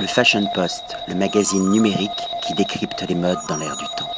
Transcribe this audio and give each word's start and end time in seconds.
Le 0.00 0.06
Fashion 0.06 0.46
Post, 0.54 0.96
le 1.08 1.16
magazine 1.16 1.70
numérique 1.70 2.10
qui 2.46 2.54
décrypte 2.54 3.04
les 3.08 3.16
modes 3.16 3.38
dans 3.48 3.56
l'air 3.56 3.76
du 3.76 3.84
temps. 3.96 4.08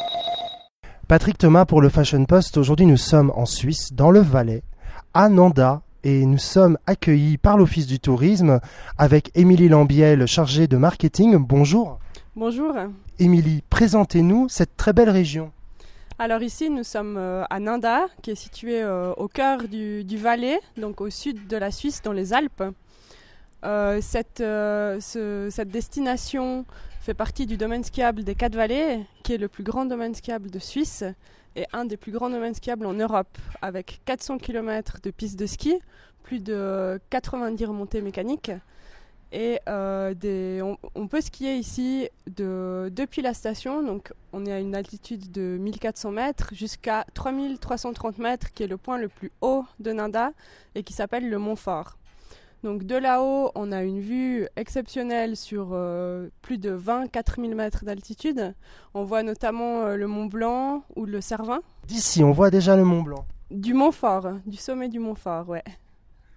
Patrick 1.08 1.38
Thomas 1.38 1.64
pour 1.64 1.80
le 1.80 1.88
Fashion 1.88 2.22
Post. 2.26 2.58
Aujourd'hui, 2.58 2.84
nous 2.84 2.98
sommes 2.98 3.32
en 3.34 3.46
Suisse, 3.46 3.94
dans 3.94 4.10
le 4.10 4.20
Valais, 4.20 4.62
à 5.14 5.30
Nanda, 5.30 5.80
et 6.04 6.26
nous 6.26 6.36
sommes 6.36 6.76
accueillis 6.86 7.38
par 7.38 7.56
l'Office 7.56 7.86
du 7.86 7.98
tourisme 7.98 8.60
avec 8.98 9.30
Émilie 9.34 9.70
Lambiel, 9.70 10.26
chargée 10.26 10.66
de 10.66 10.76
marketing. 10.76 11.36
Bonjour. 11.38 11.98
Bonjour. 12.36 12.74
Émilie, 13.18 13.62
présentez-nous 13.70 14.50
cette 14.50 14.76
très 14.76 14.92
belle 14.92 15.10
région. 15.10 15.50
Alors 16.18 16.42
ici, 16.42 16.68
nous 16.68 16.84
sommes 16.84 17.16
euh, 17.16 17.44
à 17.48 17.58
Nanda, 17.58 18.02
qui 18.20 18.32
est 18.32 18.34
situé 18.34 18.82
euh, 18.82 19.14
au 19.14 19.28
cœur 19.28 19.66
du, 19.66 20.04
du 20.04 20.18
Valais, 20.18 20.60
donc 20.76 21.00
au 21.00 21.08
sud 21.08 21.46
de 21.46 21.56
la 21.56 21.70
Suisse, 21.70 22.02
dans 22.02 22.12
les 22.12 22.34
Alpes. 22.34 22.64
Euh, 23.64 24.00
cette, 24.00 24.40
euh, 24.40 25.00
ce- 25.00 25.48
cette 25.50 25.68
destination 25.68 26.64
fait 27.00 27.14
partie 27.14 27.46
du 27.46 27.56
domaine 27.56 27.84
skiable 27.84 28.24
des 28.24 28.34
Quatre 28.34 28.54
Vallées, 28.54 29.04
qui 29.22 29.34
est 29.34 29.38
le 29.38 29.48
plus 29.48 29.64
grand 29.64 29.84
domaine 29.84 30.14
skiable 30.14 30.50
de 30.50 30.58
Suisse 30.58 31.04
et 31.56 31.66
un 31.72 31.84
des 31.84 31.96
plus 31.96 32.12
grands 32.12 32.30
domaines 32.30 32.54
skiables 32.54 32.86
en 32.86 32.94
Europe, 32.94 33.36
avec 33.60 34.00
400 34.04 34.38
km 34.38 34.98
de 35.02 35.10
pistes 35.10 35.38
de 35.38 35.46
ski, 35.46 35.78
plus 36.22 36.40
de 36.40 37.00
90 37.10 37.64
remontées 37.66 38.00
mécaniques. 38.02 38.52
Et 39.32 39.60
euh, 39.68 40.74
on, 40.96 41.06
peut 41.06 41.20
skier 41.20 41.54
ici 41.54 42.08
de, 42.26 42.90
depuis 42.92 43.22
la 43.22 43.32
station, 43.32 43.82
donc 43.82 44.12
on 44.32 44.44
est 44.44 44.52
à 44.52 44.58
une 44.58 44.74
altitude 44.74 45.30
de 45.30 45.56
1400 45.60 46.10
mètres 46.10 46.50
jusqu'à 46.52 47.04
3330 47.14 48.18
mètres, 48.18 48.52
qui 48.52 48.64
est 48.64 48.66
le 48.66 48.76
point 48.76 48.98
le 48.98 49.08
plus 49.08 49.30
haut 49.40 49.64
de 49.78 49.92
Nanda 49.92 50.32
et 50.74 50.82
qui 50.82 50.92
s'appelle 50.92 51.28
le 51.28 51.38
Mont 51.38 51.54
Fort. 51.56 51.96
Donc 52.62 52.84
de 52.84 52.96
là-haut, 52.96 53.50
on 53.54 53.72
a 53.72 53.82
une 53.82 54.00
vue 54.00 54.46
exceptionnelle 54.56 55.36
sur 55.36 55.70
euh, 55.72 56.28
plus 56.42 56.58
de 56.58 56.70
24 56.70 57.40
000 57.40 57.54
mètres 57.54 57.84
d'altitude. 57.84 58.54
On 58.94 59.04
voit 59.04 59.22
notamment 59.22 59.82
euh, 59.82 59.96
le 59.96 60.06
Mont 60.06 60.26
Blanc 60.26 60.82
ou 60.96 61.06
le 61.06 61.20
Cervin. 61.20 61.60
D'ici, 61.86 62.22
on 62.22 62.32
voit 62.32 62.50
déjà 62.50 62.76
le 62.76 62.84
Mont 62.84 63.02
Blanc. 63.02 63.24
Du 63.50 63.72
Mont 63.72 63.92
Fort, 63.92 64.28
du 64.46 64.56
sommet 64.56 64.88
du 64.88 64.98
Mont 64.98 65.14
Fort, 65.14 65.48
ouais. 65.48 65.64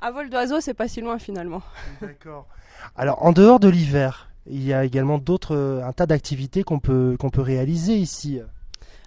À 0.01 0.11
vol 0.11 0.29
d'oiseau, 0.29 0.61
c'est 0.61 0.73
pas 0.73 0.87
si 0.87 1.01
loin 1.01 1.19
finalement. 1.19 1.61
D'accord. 2.01 2.47
Alors, 2.95 3.23
en 3.23 3.31
dehors 3.31 3.59
de 3.59 3.69
l'hiver, 3.69 4.29
il 4.47 4.63
y 4.63 4.73
a 4.73 4.83
également 4.83 5.17
d'autres, 5.17 5.55
euh, 5.55 5.85
un 5.85 5.93
tas 5.93 6.05
d'activités 6.05 6.63
qu'on 6.63 6.79
peut, 6.79 7.15
qu'on 7.19 7.29
peut 7.29 7.41
réaliser 7.41 7.95
ici. 7.95 8.41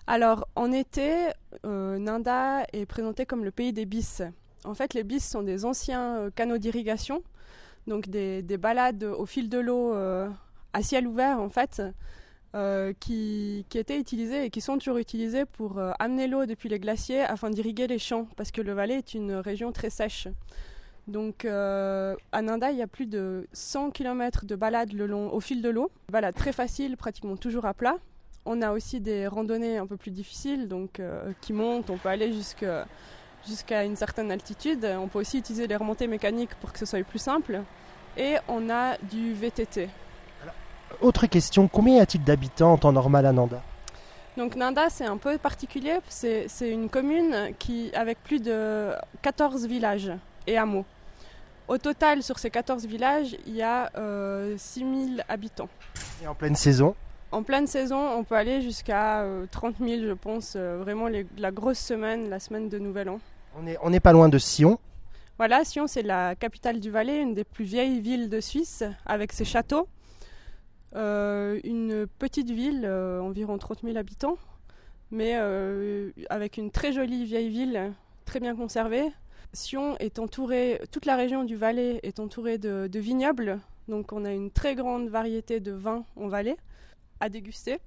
Alors 0.06 0.46
en 0.54 0.70
été, 0.70 1.30
euh, 1.64 1.98
Nanda 1.98 2.64
est 2.72 2.86
présenté 2.86 3.26
comme 3.26 3.44
le 3.44 3.50
pays 3.50 3.72
des 3.72 3.86
bis. 3.86 4.22
En 4.64 4.74
fait, 4.74 4.94
les 4.94 5.04
bis 5.04 5.24
sont 5.24 5.42
des 5.42 5.64
anciens 5.64 6.16
euh, 6.16 6.30
canaux 6.30 6.58
d'irrigation, 6.58 7.22
donc 7.86 8.08
des, 8.08 8.42
des 8.42 8.56
balades 8.56 9.04
au 9.04 9.26
fil 9.26 9.48
de 9.48 9.58
l'eau 9.58 9.94
euh, 9.94 10.28
à 10.72 10.82
ciel 10.82 11.06
ouvert 11.06 11.40
en 11.40 11.48
fait, 11.48 11.82
euh, 12.54 12.92
qui, 12.98 13.64
étaient 13.74 13.98
utilisés 13.98 14.46
et 14.46 14.50
qui 14.50 14.60
sont 14.60 14.78
toujours 14.78 14.98
utilisés 14.98 15.44
pour 15.44 15.80
amener 15.98 16.26
l'eau 16.26 16.46
depuis 16.46 16.68
les 16.68 16.80
glaciers 16.80 17.22
afin 17.22 17.50
d'irriguer 17.50 17.86
les 17.86 17.98
champs, 17.98 18.26
parce 18.36 18.50
que 18.50 18.60
le 18.60 18.72
Valais 18.72 18.96
est 18.96 19.14
une 19.14 19.32
région 19.34 19.72
très 19.72 19.90
sèche. 19.90 20.28
Donc 21.06 21.44
à 21.44 22.42
Nanda, 22.42 22.72
il 22.72 22.78
y 22.78 22.82
a 22.82 22.88
plus 22.88 23.06
de 23.06 23.46
100 23.52 23.90
km 23.90 24.44
de 24.44 24.56
balades 24.56 24.92
le 24.92 25.06
long, 25.06 25.32
au 25.32 25.38
fil 25.38 25.62
de 25.62 25.68
l'eau. 25.68 25.90
Balades 26.10 26.34
très 26.34 26.52
faciles, 26.52 26.96
pratiquement 26.96 27.36
toujours 27.36 27.66
à 27.66 27.74
plat. 27.74 27.98
On 28.44 28.62
a 28.62 28.72
aussi 28.72 29.00
des 29.00 29.26
randonnées 29.28 29.76
un 29.76 29.86
peu 29.86 29.96
plus 29.96 30.10
difficiles, 30.10 30.66
donc 30.66 31.00
qui 31.42 31.52
montent. 31.52 31.90
On 31.90 31.98
peut 31.98 32.08
aller 32.08 32.32
jusque- 32.32 32.66
jusqu'à 33.46 33.84
une 33.84 33.96
certaine 33.96 34.30
altitude. 34.30 34.84
On 34.84 35.08
peut 35.08 35.18
aussi 35.18 35.38
utiliser 35.38 35.66
les 35.66 35.76
remontées 35.76 36.06
mécaniques 36.06 36.54
pour 36.60 36.72
que 36.72 36.78
ce 36.78 36.86
soit 36.86 37.02
plus 37.04 37.18
simple. 37.18 37.62
Et 38.16 38.36
on 38.48 38.70
a 38.70 38.96
du 38.98 39.34
VTT. 39.34 39.88
Autre 41.00 41.26
question, 41.26 41.68
combien 41.68 41.96
y 41.96 42.00
a-t-il 42.00 42.24
d'habitants 42.24 42.72
en 42.72 42.78
temps 42.78 42.92
normal 42.92 43.26
à 43.26 43.32
Nanda? 43.32 43.62
Donc 44.36 44.54
Nanda, 44.54 44.88
c'est 44.90 45.04
un 45.04 45.16
peu 45.16 45.36
particulier. 45.38 45.98
C'est 46.08 46.46
c'est 46.48 46.70
une 46.70 46.88
commune 46.88 47.52
qui, 47.58 47.90
avec 47.94 48.22
plus 48.22 48.40
de 48.40 48.92
14 49.22 49.66
villages 49.66 50.12
et 50.46 50.56
hameaux. 50.56 50.84
Au 51.68 51.78
total, 51.78 52.22
sur 52.22 52.38
ces 52.38 52.50
14 52.50 52.86
villages, 52.86 53.36
il 53.46 53.54
y 53.54 53.62
a 53.62 53.90
euh, 53.96 54.54
6000 54.56 55.24
habitants. 55.28 55.68
Et 56.22 56.28
en 56.28 56.34
pleine 56.34 56.54
saison? 56.54 56.94
En 57.36 57.42
pleine 57.42 57.66
saison, 57.66 57.98
on 58.16 58.24
peut 58.24 58.34
aller 58.34 58.62
jusqu'à 58.62 59.20
euh, 59.24 59.44
30 59.50 59.74
000, 59.78 60.00
je 60.06 60.12
pense, 60.14 60.54
euh, 60.56 60.78
vraiment 60.78 61.06
les- 61.06 61.26
la 61.36 61.50
grosse 61.50 61.78
semaine, 61.78 62.30
la 62.30 62.40
semaine 62.40 62.70
de 62.70 62.78
Nouvel 62.78 63.10
An. 63.10 63.20
On 63.58 63.60
n'est 63.64 63.76
on 63.82 63.90
n'est 63.90 64.00
pas 64.00 64.14
loin 64.14 64.30
de 64.30 64.38
Sion. 64.38 64.78
Voilà, 65.36 65.62
Sion, 65.62 65.86
c'est 65.86 66.00
la 66.02 66.34
capitale 66.34 66.80
du 66.80 66.90
Valais, 66.90 67.20
une 67.20 67.34
des 67.34 67.44
plus 67.44 67.66
vieilles 67.66 68.00
villes 68.00 68.30
de 68.30 68.40
Suisse, 68.40 68.84
avec 69.04 69.34
ses 69.34 69.44
châteaux. 69.44 69.86
Euh, 70.94 71.60
une 71.62 72.06
petite 72.18 72.50
ville, 72.50 72.84
euh, 72.86 73.20
environ 73.20 73.58
30 73.58 73.82
000 73.82 73.98
habitants, 73.98 74.38
mais 75.10 75.32
euh, 75.36 76.12
avec 76.30 76.56
une 76.56 76.70
très 76.70 76.94
jolie 76.94 77.26
vieille 77.26 77.50
ville, 77.50 77.92
très 78.24 78.40
bien 78.40 78.56
conservée. 78.56 79.12
Sion 79.52 79.94
est 79.98 80.18
entourée, 80.18 80.80
toute 80.90 81.04
la 81.04 81.16
région 81.16 81.44
du 81.44 81.56
Valais 81.56 82.00
est 82.02 82.18
entourée 82.18 82.56
de, 82.56 82.88
de 82.90 82.98
vignobles, 82.98 83.58
donc 83.88 84.14
on 84.14 84.24
a 84.24 84.32
une 84.32 84.50
très 84.50 84.74
grande 84.74 85.10
variété 85.10 85.60
de 85.60 85.72
vins 85.72 86.04
en 86.16 86.28
Valais 86.28 86.56
à 87.20 87.28
déguster. 87.28 87.78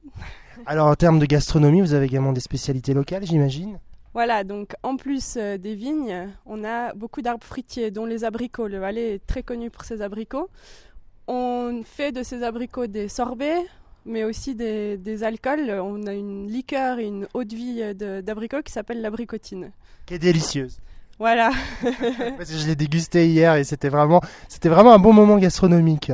Alors, 0.66 0.88
en 0.88 0.96
termes 0.96 1.20
de 1.20 1.26
gastronomie, 1.26 1.82
vous 1.82 1.94
avez 1.94 2.06
également 2.06 2.34
des 2.34 2.42
spécialités 2.42 2.94
locales, 2.94 3.26
j'imagine 3.26 3.80
Voilà, 4.14 4.44
donc 4.44 4.74
en 4.84 4.98
plus 4.98 5.36
euh, 5.38 5.58
des 5.58 5.76
vignes, 5.76 6.30
on 6.46 6.64
a 6.64 6.94
beaucoup 6.94 7.22
d'arbres 7.22 7.46
fruitiers, 7.46 7.92
dont 7.92 8.06
les 8.06 8.24
abricots. 8.24 8.68
Le 8.68 8.80
Valais 8.80 9.16
est 9.16 9.26
très 9.26 9.44
connu 9.44 9.70
pour 9.70 9.84
ses 9.84 10.02
abricots. 10.02 10.50
On 11.28 11.82
fait 11.84 12.12
de 12.12 12.24
ces 12.24 12.44
abricots 12.44 12.88
des 12.88 13.08
sorbets, 13.08 13.64
mais 14.06 14.24
aussi 14.24 14.56
des, 14.56 14.98
des 14.98 15.24
alcools. 15.24 15.70
On 15.70 16.08
a 16.08 16.14
une 16.14 16.48
liqueur 16.48 17.00
et 17.00 17.06
une 17.06 17.28
eau 17.34 17.44
de 17.44 17.56
vie 17.56 17.82
euh, 17.82 18.22
d'abricots 18.22 18.64
qui 18.64 18.72
s'appelle 18.72 19.02
l'abricotine. 19.02 19.72
Qui 20.06 20.16
est 20.16 20.20
délicieuse. 20.20 20.80
Voilà. 21.20 21.52
Parce 22.38 22.50
que 22.50 22.58
je 22.58 22.66
l'ai 22.66 22.78
dégusté 22.78 23.28
hier 23.28 23.56
et 23.56 23.66
c'était 23.66 23.90
vraiment, 23.90 24.22
c'était 24.48 24.70
vraiment 24.70 24.94
un 24.94 25.00
bon 25.00 25.12
moment 25.12 25.38
gastronomique. 25.38 26.14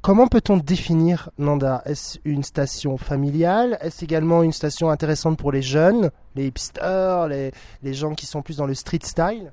Comment 0.00 0.28
peut-on 0.28 0.56
définir 0.56 1.28
Nanda? 1.36 1.82
Est-ce 1.84 2.18
une 2.24 2.42
station 2.42 2.96
familiale? 2.96 3.76
Est-ce 3.82 4.02
également 4.02 4.42
une 4.42 4.52
station 4.52 4.88
intéressante 4.88 5.38
pour 5.38 5.52
les 5.52 5.60
jeunes, 5.60 6.10
les 6.34 6.46
hipsters, 6.46 7.28
les, 7.28 7.52
les 7.82 7.92
gens 7.92 8.14
qui 8.14 8.24
sont 8.24 8.40
plus 8.40 8.56
dans 8.56 8.66
le 8.66 8.74
street 8.74 9.00
style? 9.02 9.52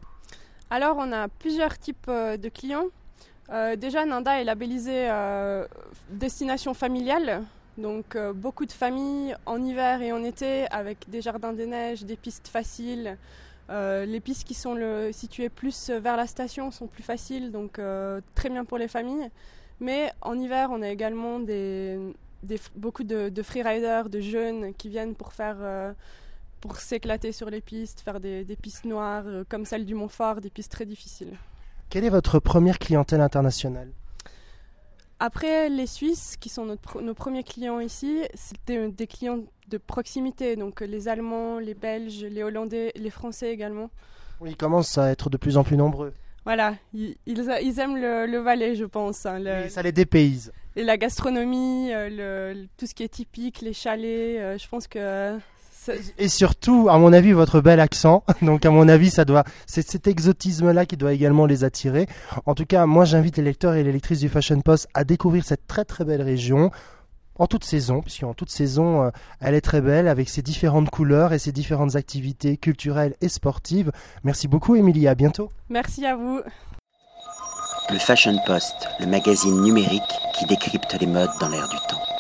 Alors, 0.70 0.96
on 0.98 1.12
a 1.12 1.28
plusieurs 1.28 1.78
types 1.78 2.08
euh, 2.08 2.38
de 2.38 2.48
clients. 2.48 2.86
Euh, 3.52 3.76
déjà, 3.76 4.06
Nanda 4.06 4.40
est 4.40 4.46
labellisé 4.46 5.10
euh, 5.10 5.66
destination 6.10 6.74
familiale. 6.74 7.44
Donc, 7.78 8.16
euh, 8.16 8.32
beaucoup 8.32 8.66
de 8.66 8.72
familles 8.72 9.36
en 9.46 9.62
hiver 9.62 10.02
et 10.02 10.14
en 10.14 10.24
été 10.24 10.66
avec 10.72 11.10
des 11.10 11.22
jardins 11.22 11.52
des 11.52 11.66
neiges, 11.66 12.06
des 12.06 12.16
pistes 12.16 12.48
faciles. 12.48 13.18
Euh, 13.70 14.06
les 14.06 14.20
pistes 14.20 14.44
qui 14.46 14.54
sont 14.54 14.74
le- 14.74 15.12
situées 15.14 15.50
plus 15.50 15.90
vers 15.90 16.18
la 16.18 16.28
station 16.28 16.70
sont 16.70 16.88
plus 16.88 17.04
faciles, 17.04 17.52
donc 17.52 17.80
euh, 17.80 18.20
très 18.36 18.50
bien 18.50 18.66
pour 18.66 18.78
les 18.78 18.88
familles. 18.90 19.30
Mais 19.80 20.12
en 20.22 20.38
hiver, 20.38 20.70
on 20.72 20.82
a 20.82 20.90
également 20.90 21.40
des, 21.40 21.98
des- 22.44 22.60
beaucoup 22.76 23.04
de, 23.04 23.30
de 23.30 23.42
freeriders, 23.42 24.10
de 24.10 24.20
jeunes 24.20 24.74
qui 24.74 24.90
viennent 24.90 25.16
pour 25.16 25.34
faire 25.34 25.58
euh, 25.60 25.94
pour 26.62 26.78
s'éclater 26.78 27.32
sur 27.32 27.50
les 27.50 27.62
pistes, 27.62 28.02
faire 28.02 28.20
des, 28.20 28.46
des 28.46 28.56
pistes 28.56 28.86
noires 28.86 29.26
comme 29.50 29.66
celle 29.66 29.86
du 29.86 29.96
Montfort, 29.96 30.42
des 30.42 30.50
pistes 30.50 30.72
très 30.72 30.86
difficiles. 30.86 31.34
Quelle 31.90 32.06
est 32.06 32.10
votre 32.10 32.40
première 32.40 32.80
clientèle 32.80 33.22
internationale? 33.22 33.92
Après, 35.20 35.70
les 35.70 35.88
Suisses, 35.88 36.36
qui 36.38 36.50
sont 36.50 36.66
notre 36.66 37.02
nos 37.02 37.14
premiers 37.14 37.44
clients 37.44 37.80
ici, 37.80 38.24
c'était 38.34 38.90
des 38.90 39.08
clients 39.08 39.40
de 39.70 39.78
proximité, 39.78 40.56
donc 40.56 40.82
euh, 40.82 40.86
les 40.86 41.08
Allemands, 41.08 41.60
les 41.60 41.74
Belges, 41.74 42.26
les 42.30 42.44
Hollandais, 42.44 42.92
les 42.96 43.10
Français 43.10 43.52
également. 43.52 43.90
Oui, 44.42 44.52
ils 44.52 44.58
commencent 44.58 44.98
à 44.98 45.10
être 45.12 45.30
de 45.30 45.38
plus 45.38 45.58
en 45.58 45.64
plus 45.64 45.78
nombreux. 45.78 46.14
Voilà, 46.46 46.76
ils, 46.94 47.16
aiment 47.80 47.96
le, 47.96 48.26
le 48.26 48.38
Valais, 48.40 48.76
je 48.76 48.84
pense. 48.84 49.26
hein, 49.26 49.40
le- 49.40 49.70
ça 49.70 49.82
les 49.82 49.94
dépayse. 49.94 50.52
et 50.76 50.84
la 50.84 50.98
gastronomie, 50.98 51.94
euh, 51.94 52.10
le, 52.54 52.66
tout 52.78 52.86
ce 52.86 52.94
qui 52.94 53.04
est 53.04 53.08
typique, 53.08 53.62
les 53.62 53.72
chalets, 53.74 54.40
euh, 54.42 54.58
je 54.58 54.68
pense 54.68 54.88
que... 54.88 55.38
Et 56.18 56.30
surtout, 56.30 56.88
à 56.90 56.98
mon 56.98 57.12
avis, 57.12 57.34
votre 57.34 57.60
bel 57.60 57.82
accent. 57.82 58.24
Donc, 58.42 58.66
à 58.66 58.72
mon 58.72 58.88
avis, 58.88 59.10
ça 59.10 59.26
doit, 59.26 59.44
c'est 59.68 59.86
cet 59.86 60.08
exotisme-là 60.08 60.86
qui 60.86 60.96
doit 60.96 61.12
également 61.14 61.46
les 61.46 61.66
attirer. 61.66 62.08
En 62.46 62.56
tout 62.56 62.66
cas, 62.66 62.86
moi, 62.86 63.04
j'invite 63.04 63.36
les 63.38 63.44
lecteurs 63.44 63.74
et 63.76 63.84
les 63.84 63.92
lectrices 63.92 64.20
du 64.22 64.30
Fashion 64.30 64.60
Post 64.62 64.88
à 64.94 65.04
découvrir 65.04 65.44
cette 65.44 65.68
très 65.68 65.84
très 65.84 66.06
belle 66.06 66.22
région 66.22 66.72
en 67.38 67.48
toute 67.48 67.64
saison, 67.64 68.02
puisqu'en 68.02 68.34
toute 68.34 68.50
saison, 68.50 69.04
euh, 69.04 69.10
elle 69.40 69.56
est 69.56 69.62
très 69.62 69.82
belle 69.82 70.08
avec 70.08 70.30
ses 70.30 70.42
différentes 70.42 70.90
couleurs 70.90 71.34
et 71.34 71.40
ses 71.40 71.52
différentes 71.52 71.96
activités 71.96 72.58
culturelles 72.58 73.16
et 73.22 73.30
sportives. 73.30 73.92
Merci 74.24 74.48
beaucoup, 74.48 74.76
Émilie. 74.76 75.08
À 75.08 75.16
bientôt. 75.16 75.52
Merci 75.70 76.06
à 76.06 76.16
vous. 76.16 76.42
Le 77.90 78.00
Fashion 78.00 78.38
Post, 78.46 78.88
le 79.00 79.08
magazine 79.08 79.62
numérique 79.62 80.02
qui 80.38 80.46
décrypte 80.46 80.96
les 81.00 81.08
modes 81.08 81.30
dans 81.40 81.50
l'air 81.50 81.68
du 81.68 81.78
temps. 81.90 82.13